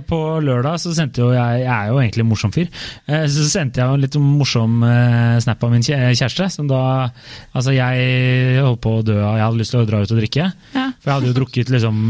[0.08, 2.70] På lørdag så sendte jo jeg Jeg er jo egentlig en morsom fyr.
[3.12, 6.48] eh, Så sendte jeg jo en litt morsom eh, snap av min kjæreste.
[6.54, 7.10] Som da
[7.54, 10.22] Altså, jeg holdt på å dø av Jeg hadde lyst til å dra ut og
[10.22, 10.48] drikke.
[10.78, 10.88] Ja.
[11.02, 12.02] For jeg hadde jo drukket liksom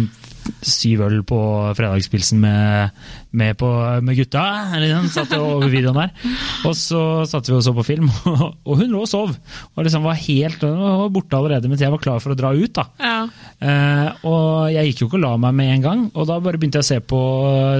[0.61, 1.39] syv øl på
[1.77, 2.95] fredagspilsen med,
[3.31, 3.69] med, på,
[4.03, 4.43] med gutta.
[4.81, 6.33] Liksom, satt over videoen der.
[6.67, 8.09] Og så satt vi og så på film,
[8.67, 9.35] og hun lå og sov.
[9.75, 12.73] Og liksom var helt var borte allerede mens jeg var klar for å dra ut.
[12.77, 12.87] da.
[13.01, 13.19] Ja.
[13.59, 16.59] Eh, og jeg gikk jo ikke og la meg med en gang, og da bare
[16.59, 17.21] begynte jeg å se på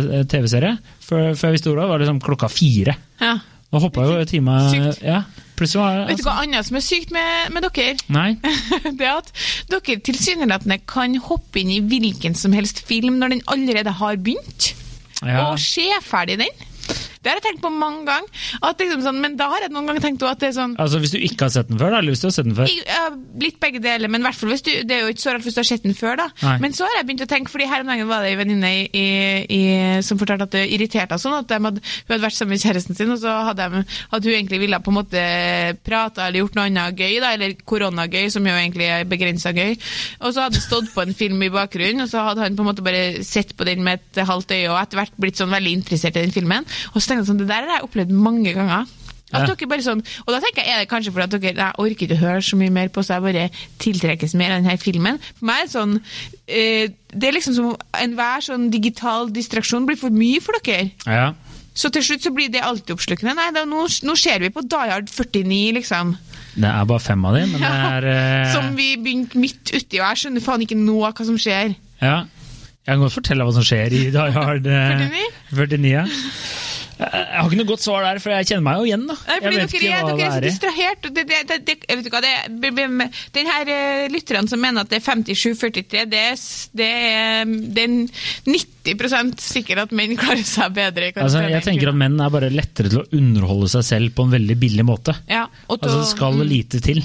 [0.07, 0.77] eh, TV-serie.
[1.07, 2.97] Før, før jeg visste ordet, var det liksom klokka fire.
[3.23, 3.37] ja.
[3.67, 5.01] Nå hoppa jo time Sykt.
[5.03, 5.25] Ja,
[5.57, 7.95] plutselig var det Vet du hva annet som er sykt med, med dere?
[8.13, 8.29] Nei.
[8.99, 9.31] det er at
[9.71, 14.73] dere tilsynelatende kan hoppe inn i hvilken som helst film når den allerede har begynt,
[15.25, 15.47] Ja.
[15.49, 16.65] og se ferdig den.
[17.27, 18.45] Det har jeg tenkt på mange ganger.
[18.77, 21.11] Liksom sånn, men da har jeg noen ganger tenkt at det er sånn Altså Hvis
[21.11, 22.69] du ikke har sett den før, da, eller hvis du har sett den før?
[22.71, 25.45] jeg har blitt begge deler, men hvert hvis du, det er jo ikke så rart
[25.47, 26.15] hvis du har sett den før.
[26.21, 26.27] da.
[26.45, 26.55] Nei.
[26.63, 28.71] Men så har jeg begynt å tenke, fordi her om dagen var det en venninne
[28.71, 29.07] i, i,
[29.57, 29.61] i,
[30.05, 32.97] som fortalte at det irriterte henne sånn, at hadde, hun hadde vært sammen med kjæresten
[32.97, 35.23] sin, og så hadde, de, hadde hun egentlig ville på en måte
[35.87, 39.75] prate eller gjort noe annet gøy, da, eller koronagøy, som jo egentlig er begrensa gøy.
[40.21, 42.65] Og så hadde det stått på en film i bakgrunnen, og så hadde han på
[42.65, 45.53] en måte bare sett på den med et halvt øye, og etter hvert blitt sånn
[45.53, 46.67] veldig interessert i den filmen.
[46.93, 48.85] Og så jeg sånn, det der har jeg opplevd mange ganger.
[49.27, 49.55] At Ja.
[49.55, 52.05] dere bare sånn, og da tenker jeg, er det kanskje fordi at dere jeg orker
[52.07, 53.49] ikke å høre så mye mer på, så jeg bare
[53.83, 55.17] tiltrekkes mer av denne filmen.
[55.35, 55.97] For meg er det sånn
[56.47, 60.91] eh, Det er liksom som enhver sånn digital distraksjon blir for mye for dere.
[61.05, 61.33] Ja.
[61.75, 63.35] Så til slutt så blir det altoppslukende.
[63.35, 66.15] Nei, da, nå, nå ser vi på Die Hard 49, liksom.
[66.57, 69.99] Det er bare fem av dem, men det er eh, Som vi begynte midt uti,
[69.99, 71.75] og jeg skjønner faen ikke noe av hva som skjer.
[72.01, 72.23] Ja.
[72.87, 75.27] Jeg kan godt fortelle hva som skjer i Die Hard eh, 49?
[75.51, 75.91] 49.
[75.91, 76.05] ja.
[76.97, 79.03] Jeg jeg har ikke noe godt svar der, for jeg kjenner meg jo igjen.
[79.09, 79.15] da.
[79.27, 81.09] Nei, fordi jeg vet dere, ikke hva dere er det så er distrahert.
[81.17, 84.89] Det, det, det, jeg vet ikke hva, det, den her eh, lytterne som mener at
[84.89, 86.35] det er 57-43, det, er
[86.73, 87.45] det, er-
[87.77, 87.93] det er
[88.87, 92.91] 90 sikker at menn klarer seg bedre Altså, jeg tenker at menn er bare lettere
[92.91, 95.15] til å underholde seg selv på en veldig billig måte.
[95.29, 97.03] ja, og Altså, det skal lite til.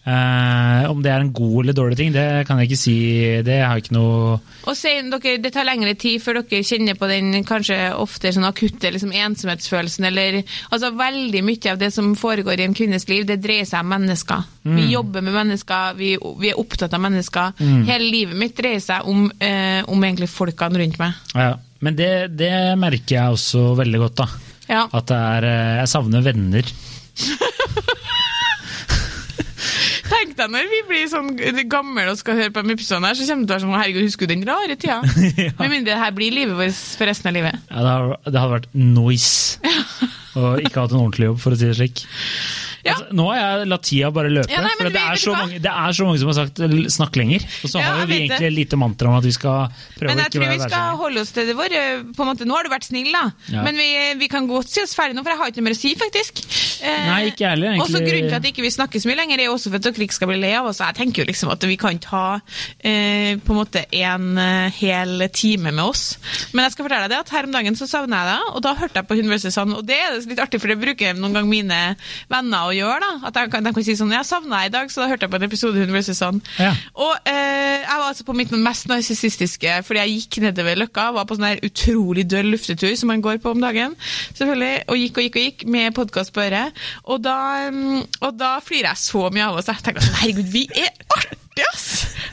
[0.00, 2.94] Eh, om det er en god eller dårlig ting, det kan jeg ikke si.
[3.44, 7.08] Det har ikke noe Og sier dere, Det tar lengre tid før dere kjenner på
[7.10, 10.08] den kanskje ofte sånn akutte liksom, ensomhetsfølelsen.
[10.08, 13.84] eller altså Veldig mye av det som foregår i en kvinnes liv, det dreier seg
[13.84, 14.48] om mennesker.
[14.64, 17.54] Vi jobber med mennesker, vi, vi er opptatt av mennesker.
[17.60, 21.18] Hele livet mitt dreier seg om, eh, om egentlig folkene rundt meg.
[21.34, 21.50] ja.
[21.80, 24.26] Men det, det merker jeg også veldig godt, da.
[24.68, 24.82] Ja.
[24.92, 26.66] At det er eh, Jeg savner venner.
[30.10, 31.30] Tenk deg når vi blir sånn
[31.70, 33.76] gamle og skal høre på de episodene her, så kommer du til å være sånn
[33.78, 34.98] Herregud, husker du den rare tida?
[35.60, 37.60] Med mindre det her blir livet vårt for resten av livet.
[37.70, 37.94] Ja, det,
[38.28, 39.72] det hadde vært noise.
[40.40, 42.04] Og ikke hatt en ordentlig jobb, for å si det slik.
[42.84, 42.94] Ja.
[42.94, 45.58] Altså, nå har jeg latt tida bare løpe, Ja, nei, for det er, så mange,
[45.60, 47.44] det er så mange som har sagt 'snakk lenger'.
[47.64, 50.16] Og så Ja, har vi egentlig et lite mantra om at vi skal prøve Men
[50.16, 51.76] å jeg ikke tror vi skal holde oss til det vår.
[52.16, 53.32] på en måte, Nå har du vært snill, da.
[53.52, 53.62] Ja.
[53.62, 53.88] Men vi,
[54.18, 55.94] vi kan godt si oss ferdig nå, for jeg har ikke noe mer å si,
[55.94, 56.40] faktisk.
[56.80, 58.00] Eh, Nei, ikke ærlig egentlig Også.
[58.00, 60.16] Grunnen til at ikke vi snakker så mye lenger, er også for at dere ikke
[60.16, 60.80] skal bli lei av oss.
[60.80, 62.40] Jeg tenker jo liksom at vi kan ta
[62.80, 66.16] eh, på en måte en eh, hel time med oss.
[66.54, 68.62] Men jeg skal fortelle deg det at her om dagen så savner jeg deg, og
[68.64, 69.50] da hørte jeg på Hun vs.
[69.52, 69.76] Sand.
[69.76, 71.80] Og det er litt artig, for det bruker noen ganger mine
[72.30, 73.00] venner å gjøre.
[73.00, 75.26] da, At kan, de kan si sånn 'Jeg savna deg i dag', så da hørte
[75.26, 76.40] jeg på en episode Hun ble sånn.
[76.58, 76.72] Ja.
[76.94, 81.26] Og eh, jeg var altså på mitt mest narsissistiske, fordi jeg gikk nedover Løkka, var
[81.28, 83.96] på sånn her utrolig døll luftetur som man går på om dagen,
[84.38, 86.80] selvfølgelig, og gikk og gikk og gikk med podkast på øret.
[87.04, 89.70] Og da, mm, og da flirer jeg så mye av oss.
[89.70, 91.88] Jeg tenkte sånn, herregud, vi er artige, ass!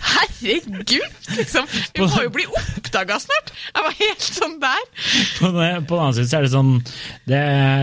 [0.08, 1.08] Herregud!
[1.38, 1.68] Liksom.
[1.94, 2.46] Vi må jo bli
[2.88, 3.52] oppdaga snart!
[3.76, 4.84] Jeg var helt sånn der.
[5.38, 6.74] På den, annen side så er det sånn
[7.28, 7.42] det,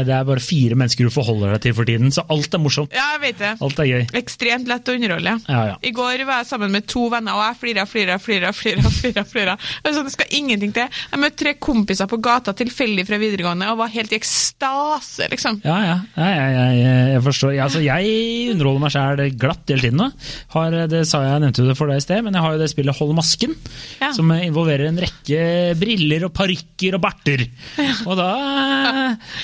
[0.09, 2.95] det er bare fire mennesker du forholder deg til for tiden, så alt er morsomt.
[2.97, 3.53] Ja, jeg vet det.
[3.64, 4.03] Alt er gøy.
[4.21, 5.37] Ekstremt lett å underholde.
[5.49, 5.77] Ja, ja.
[5.85, 8.53] I går var jeg sammen med to venner, og jeg flira, flira, flira.
[8.57, 9.57] flira, flira, flira.
[9.85, 10.88] Er sånn, det skal ingenting til.
[11.12, 15.61] Jeg møtte tre kompiser på gata tilfeldig fra videregående og var helt i ekstase, liksom.
[15.67, 15.97] Ja, ja.
[16.17, 17.55] ja jeg, jeg, jeg forstår.
[17.59, 20.11] Ja, altså, jeg underholder meg sjæl glatt hele tiden Da.
[20.55, 22.62] Har, det sa jeg, jeg nevnte det for deg i sted, men jeg har jo
[22.62, 23.55] det spillet Hold masken,
[24.01, 24.12] Ja.
[24.14, 25.40] som involverer en rekke
[25.80, 27.44] briller og parykker og barter.
[28.09, 28.28] Og da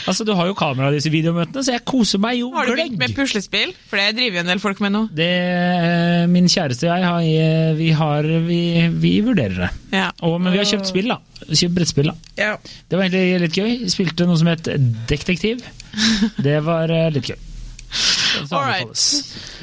[0.06, 2.74] Altså, du har jo kamera i disse videomøtene, så jeg koser meg jo Har du
[2.74, 3.74] begynt med puslespill?
[3.90, 5.02] For det driver jo en del folk med nå.
[5.16, 8.62] Det, eh, min kjæreste og jeg har, eh, vi, har vi,
[9.02, 9.70] vi vurderer det.
[9.94, 10.08] Ja.
[10.26, 11.20] Og, men vi har kjøpt spill, da.
[11.50, 12.32] Kjøpt brettspill, da.
[12.40, 12.54] Ja.
[12.60, 13.76] Det var egentlig litt gøy.
[13.92, 14.70] Spilte noe som het
[15.10, 15.62] Detektiv.
[16.38, 17.38] Det var eh, litt gøy.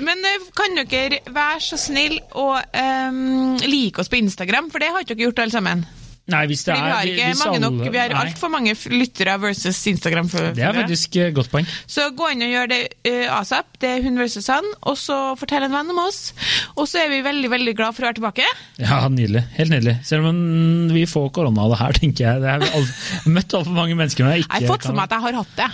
[0.06, 4.92] Men eh, kan dere være så snill og um, like oss på Instagram, for det
[4.94, 5.88] har ikke dere gjort alle sammen.
[6.28, 8.74] Nei, hvis det Fordi vi er har ikke mange alle- nok, vi har altfor mange
[8.92, 10.28] lyttere versus Instagram.
[10.28, 11.70] For, Det er faktisk et godt poeng.
[11.88, 13.78] Så gå inn og gjør det uh, asap.
[13.80, 14.68] Det er hun versus han.
[14.82, 16.34] Og så fortell en venn om oss.
[16.76, 18.50] Og så er vi veldig veldig glad for å være tilbake.
[18.84, 19.46] Ja, nydelig.
[19.56, 19.96] Helt nydelig.
[20.04, 22.44] Selv om vi får korona av det her, tenker jeg.
[22.44, 25.16] Det er jeg har møtt altfor mange mennesker jeg Jeg har fått for meg at
[25.16, 25.72] jeg har hatt det.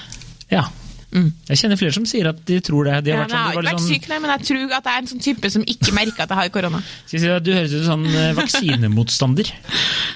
[0.54, 0.68] Ja.
[1.14, 2.96] Jeg kjenner flere som sier at de tror det.
[3.06, 3.90] De Ja, vært, sånn, jeg har ikke vært sånn...
[3.92, 6.34] syk, nei, men jeg tror at jeg er en sånn type som ikke merker at
[6.34, 6.82] jeg har korona.
[7.06, 9.52] Skal jeg si at Du høres ut som sånn vaksinemotstander.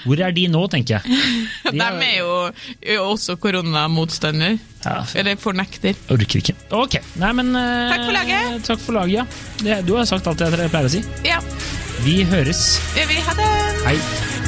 [0.07, 1.21] Hvor er de nå, tenker jeg.
[1.77, 2.33] De er jo,
[2.95, 4.57] jo også koronamotstander.
[4.87, 5.97] Ja, Eller fornekter.
[6.13, 6.55] orker ikke.
[6.71, 7.91] Ok, nei, men uh...
[7.91, 8.67] Takk for laget.
[8.69, 9.25] Takk for laget, ja.
[9.63, 11.03] Det, du har sagt alt jeg pleier å si.
[11.27, 11.41] Ja,
[12.05, 12.77] Vi høres.
[12.95, 13.51] det vi ha det.
[13.87, 14.46] Hei.